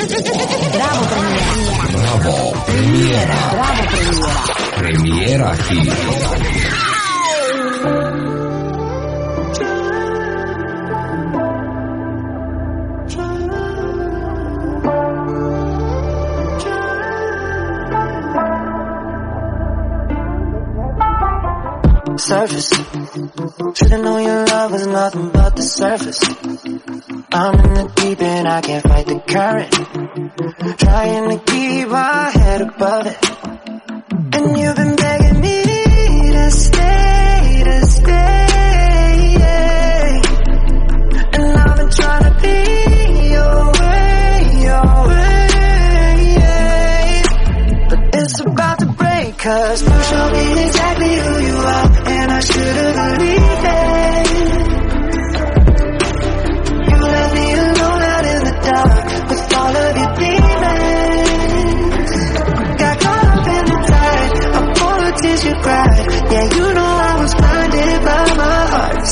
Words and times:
Bravo 0.00 1.04
Premiera. 1.04 1.84
Bravo, 1.92 2.52
premiera, 2.64 3.36
Bravo 3.52 3.82
Premiera. 3.90 4.74
premiera 4.76 5.56
hit. 5.56 6.89
Surface. 22.30 22.68
Should've 23.74 24.04
known 24.04 24.22
your 24.22 24.46
love 24.46 24.70
was 24.70 24.86
nothing 24.86 25.30
but 25.30 25.56
the 25.56 25.62
surface. 25.62 26.22
I'm 27.32 27.54
in 27.58 27.74
the 27.74 27.92
deep 27.96 28.22
and 28.22 28.46
I 28.46 28.60
can't 28.60 28.84
fight 28.86 29.06
the 29.06 29.18
current. 29.34 29.72
Trying 30.78 31.30
to 31.30 31.38
keep 31.44 31.88
my 31.88 32.30
head 32.30 32.60
above 32.60 33.06
it. 33.08 33.18
And 34.36 34.58
you've 34.60 34.76
been 34.76 34.94
begging 34.94 35.40
me 35.40 35.62
to 36.36 36.50
stay, 36.52 37.62
to 37.64 37.86
stay. 37.98 39.34
yeah. 39.42 40.22
And 41.34 41.58
I've 41.58 41.76
been 41.78 41.90
trying 41.90 42.24
to 42.28 42.34
be 42.46 42.58
your 43.34 43.56
way, 43.80 44.30
your 44.68 44.90
way. 45.10 45.46
yeah. 46.38 47.22
But 47.90 48.00
it's 48.14 48.38
about 48.38 48.78
to 48.78 48.86
break, 48.86 49.36
cause 49.36 49.82
you 49.82 50.02
show 50.10 50.30
me 50.30 50.62
exactly 50.62 51.14
who 51.24 51.34
you 51.48 51.56
are, 51.56 51.59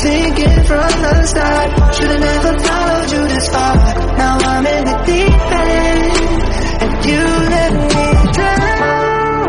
sinking 0.08 0.58
from 0.68 0.90
the 1.04 1.14
start. 1.32 1.68
Should've 1.94 2.20
never 2.20 2.52
followed 2.66 3.10
you 3.14 3.22
this 3.32 3.48
far, 3.54 3.74
now 4.20 4.34
I'm 4.52 4.66
in 4.76 4.84
the 4.90 4.96
deep 5.08 5.40
end, 5.66 6.02
and 6.84 6.94
you 7.10 7.24
let 7.54 7.72
me 7.92 8.06
drown. 8.36 9.48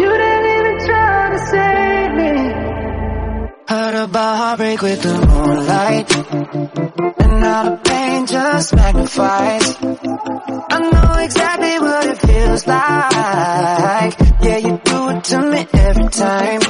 You 0.00 0.10
didn't 0.22 0.46
even 0.56 0.76
try 0.86 1.16
to 1.34 1.40
save 1.52 2.12
me. 2.20 2.34
Heard 3.72 3.96
about 4.06 4.34
heartbreak 4.42 4.80
with 4.82 5.00
the 5.02 5.14
moonlight. 5.30 6.08
And 7.22 7.32
now 7.44 7.60
the 7.68 7.76
pain 7.90 8.26
just 8.26 8.74
magnifies. 8.74 9.66
I 10.74 10.78
know 10.92 11.12
exactly 11.26 11.76
what 11.86 12.06
it 12.12 12.18
feels 12.26 12.66
like. 12.66 14.12
Yeah, 14.46 14.58
you 14.66 14.80
do 14.90 14.98
it 15.10 15.24
to 15.24 15.38
me 15.52 15.60
every 15.72 16.08
time. 16.08 16.60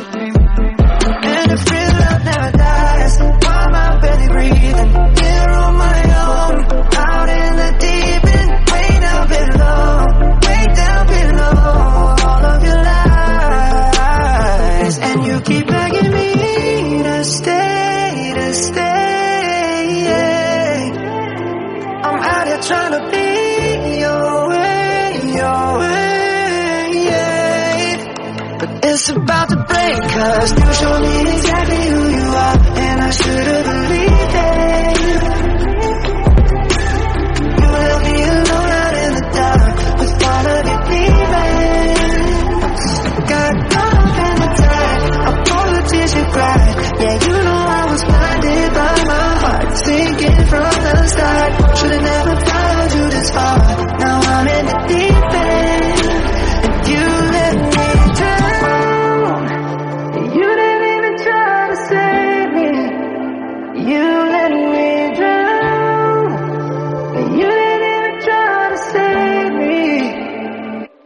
To 17.23 17.29
stay, 17.29 18.33
to 18.35 18.53
stay. 18.53 20.05
yeah. 20.07 20.91
I'm 22.05 22.19
out 22.21 22.47
here 22.49 22.63
trying 22.63 22.93
to 22.99 23.03
be 23.13 23.99
your 24.01 24.49
way, 24.49 25.21
your 25.39 25.79
way. 25.79 27.07
yeah. 27.07 28.57
But 28.59 28.71
it's 28.87 29.09
about 29.11 29.49
to 29.51 29.57
break, 29.57 30.03
cause 30.03 30.51
you 30.59 30.73
show 30.75 30.99
me 31.01 31.33
exactly 31.33 31.83
who 31.91 32.09
you 32.11 32.27
are, 32.45 32.59
and 32.87 33.01
I 33.03 33.11
should've 33.11 33.52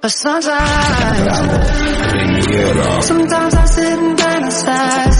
But 0.07 0.13
sometimes, 0.13 1.37
sometimes 3.07 3.55
I 3.55 3.65
sit 3.65 3.99
and 3.99 4.17
fantasize. 4.17 5.16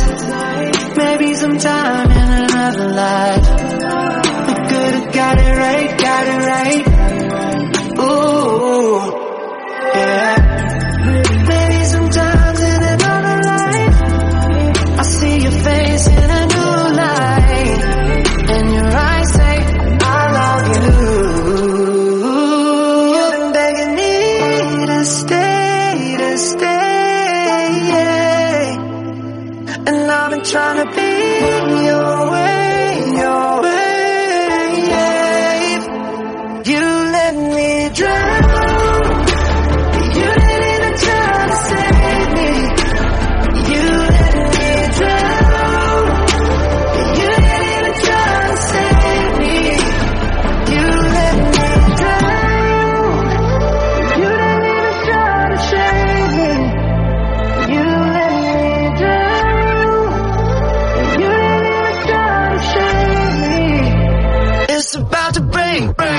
Trying 30.51 30.77
to 30.77 30.95
be 30.95 31.16
about 65.85 65.97
to 65.99 66.16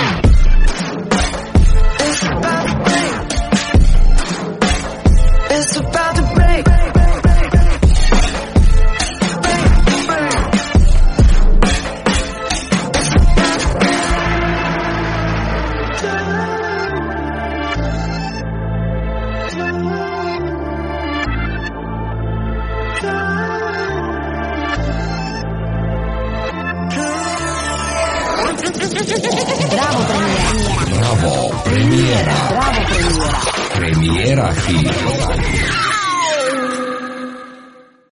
Bravo 28.97 30.03
Premiera. 30.08 30.88
bravo, 30.90 31.61
premiera, 31.64 32.34
Bravo 32.49 32.82
Premiera. 32.90 33.41
premiera 33.76 34.53
hit. 34.55 35.97